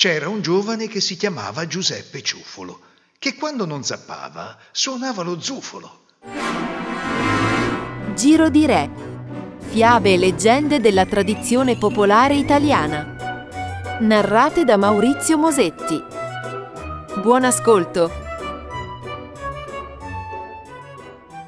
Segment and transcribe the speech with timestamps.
[0.00, 2.80] C'era un giovane che si chiamava Giuseppe Ciuffolo,
[3.18, 6.04] che quando non zappava suonava lo zufolo.
[8.14, 8.90] Giro di Re.
[9.58, 13.98] Fiabe e leggende della tradizione popolare italiana.
[14.00, 16.02] Narrate da Maurizio Mosetti.
[17.20, 18.10] Buon ascolto.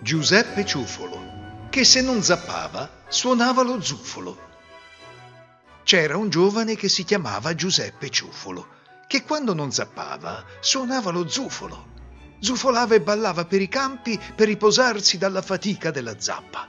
[0.02, 4.50] Giuseppe Ciuffolo, che se non zappava suonava lo zufolo.
[5.84, 8.68] C'era un giovane che si chiamava Giuseppe Ciuffolo,
[9.08, 11.90] che quando non zappava suonava lo zufolo.
[12.38, 16.68] Zufolava e ballava per i campi per riposarsi dalla fatica della zappa.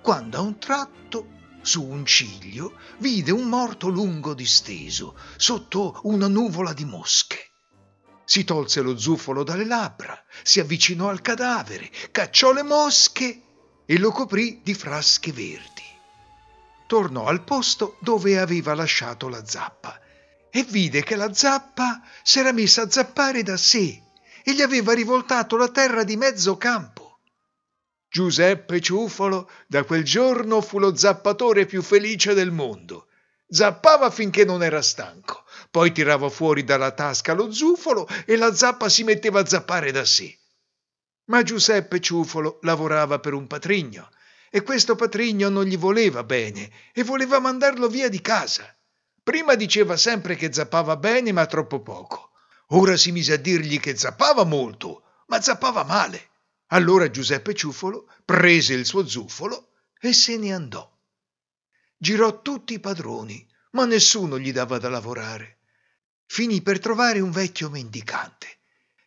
[0.00, 1.28] Quando a un tratto,
[1.62, 7.50] su un ciglio, vide un morto lungo disteso, sotto una nuvola di mosche.
[8.24, 13.42] Si tolse lo zufolo dalle labbra, si avvicinò al cadavere, cacciò le mosche
[13.86, 15.93] e lo coprì di frasche verdi
[16.94, 19.98] tornò al posto dove aveva lasciato la zappa
[20.48, 24.00] e vide che la zappa s'era messa a zappare da sé
[24.44, 27.18] e gli aveva rivoltato la terra di mezzo campo.
[28.08, 33.08] Giuseppe Ciuffolo da quel giorno fu lo zappatore più felice del mondo.
[33.48, 38.88] Zappava finché non era stanco, poi tirava fuori dalla tasca lo zufolo e la zappa
[38.88, 40.38] si metteva a zappare da sé.
[41.24, 44.10] Ma Giuseppe Ciuffolo lavorava per un patrigno
[44.54, 48.72] e questo patrigno non gli voleva bene e voleva mandarlo via di casa.
[49.20, 52.30] Prima diceva sempre che zappava bene, ma troppo poco.
[52.68, 56.28] Ora si mise a dirgli che zappava molto, ma zappava male.
[56.66, 60.88] Allora Giuseppe Ciuffolo prese il suo zufolo e se ne andò.
[61.96, 65.58] Girò tutti i padroni, ma nessuno gli dava da lavorare.
[66.26, 68.58] Finì per trovare un vecchio mendicante.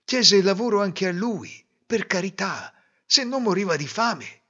[0.03, 2.73] Chiese lavoro anche a lui, per carità,
[3.06, 4.42] se non moriva di fame.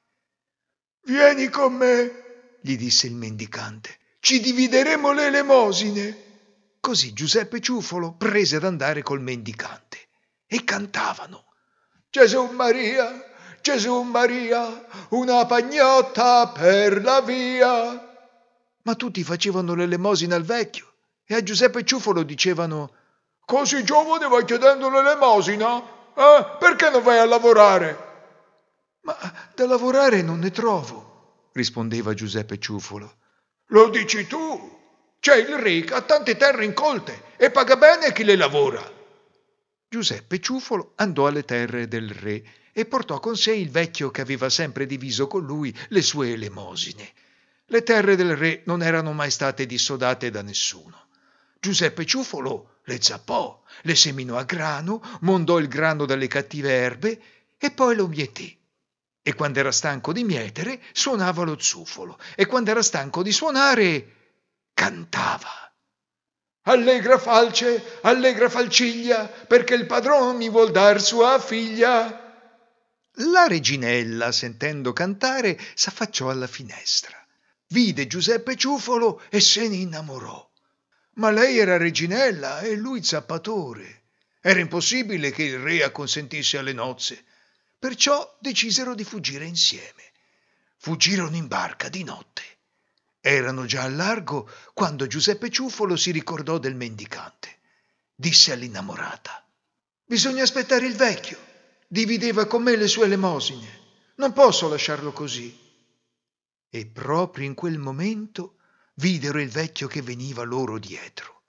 [1.07, 3.97] Vieni con me, gli disse il mendicante.
[4.19, 6.17] Ci divideremo le elemosine.
[6.81, 9.99] Così Giuseppe Ciuffolo prese ad andare col mendicante
[10.45, 11.45] e cantavano.
[12.09, 13.23] Gesù Maria,
[13.61, 18.17] Gesù Maria, una pagnotta per la via.
[18.81, 20.91] Ma tutti facevano l'elemosina al vecchio
[21.25, 22.91] e a Giuseppe Ciuffolo dicevano
[23.45, 25.77] Così giovane vai chiedendo l'elemosina?
[26.13, 28.06] Eh, perché non vai a lavorare?
[29.07, 29.15] Ma
[29.55, 33.15] da lavorare non ne trovo, rispondeva Giuseppe Ciuffolo.
[33.67, 34.75] Lo dici tu?
[35.17, 38.83] C'è il re che ha tante terre incolte e paga bene chi le lavora.
[39.87, 44.49] Giuseppe Ciuffolo andò alle terre del re e portò con sé il vecchio che aveva
[44.49, 47.09] sempre diviso con lui le sue elemosine.
[47.67, 51.07] Le terre del re non erano mai state dissodate da nessuno.
[51.61, 57.21] Giuseppe Ciuffolo le zappò, le seminò a grano, mondò il grano dalle cattive erbe
[57.57, 58.56] e poi lo mietì
[59.27, 64.13] e quando era stanco di mietere suonava lo zufolo e quando era stanco di suonare
[64.73, 65.69] cantava.
[66.61, 72.47] Allegra falce, allegra falciglia, perché il padrone mi vuol dar sua figlia.
[73.15, 77.17] La reginella, sentendo cantare, s'affacciò alla finestra.
[77.67, 80.49] Vide Giuseppe Ciuffolo e se ne innamorò.
[81.15, 84.03] Ma lei era reginella e lui zappatore.
[84.39, 87.25] Era impossibile che il re acconsentisse alle nozze.
[87.79, 90.11] Perciò decisero di fuggire insieme.
[90.77, 92.41] Fuggirono in barca di notte.
[93.19, 97.59] Erano già al largo quando Giuseppe Ciuffolo si ricordò del mendicante.
[98.15, 99.47] Disse all'innamorata:
[100.03, 101.37] Bisogna aspettare il vecchio.
[101.87, 103.85] Divideva con me le sue elemosine.
[104.15, 105.55] Non posso lasciarlo così.
[106.69, 108.57] E proprio in quel momento
[108.95, 111.43] videro il vecchio che veniva loro dietro.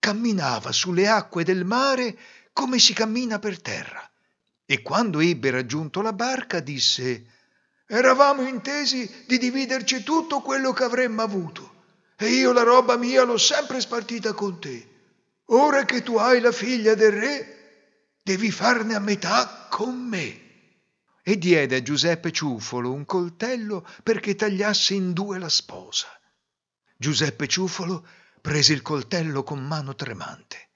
[0.00, 2.18] Camminava sulle acque del mare
[2.52, 4.08] come si cammina per terra
[4.66, 7.32] e quando ebbe raggiunto la barca disse
[7.86, 11.72] Eravamo intesi di dividerci tutto quello che avremmo avuto
[12.16, 14.88] e io la roba mia l'ho sempre spartita con te.
[15.46, 20.40] Ora che tu hai la figlia del re, devi farne a metà con me.
[21.22, 26.08] E diede a Giuseppe Ciuffolo un coltello perché tagliasse in due la sposa.
[26.96, 28.06] Giuseppe Ciuffolo
[28.40, 30.68] prese il coltello con mano tremante.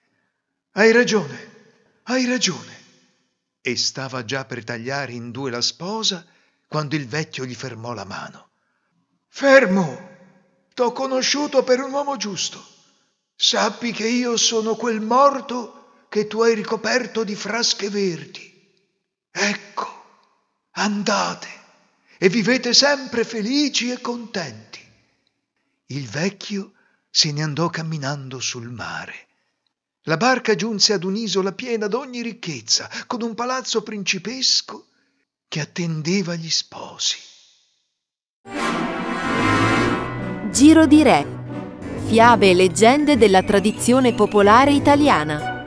[0.73, 2.78] Hai ragione, hai ragione
[3.61, 6.25] e stava già per tagliare in due la sposa
[6.67, 8.51] quando il vecchio gli fermò la mano.
[9.29, 10.17] Fermo!
[10.75, 12.65] T'ho conosciuto per un uomo giusto.
[13.35, 18.73] Sappi che io sono quel morto che tu hai ricoperto di frasche verdi.
[19.31, 20.05] Ecco,
[20.73, 21.49] andate
[22.19, 24.81] e vivete sempre felici e contenti.
[25.87, 26.73] Il vecchio
[27.11, 29.28] se ne andò camminando sul mare
[30.09, 34.87] la barca giunse ad un'isola piena d'ogni ricchezza, con un palazzo principesco
[35.47, 37.19] che attendeva gli sposi.
[40.51, 41.27] Giro di Re.
[42.07, 45.58] Fiabe e leggende della tradizione popolare italiana.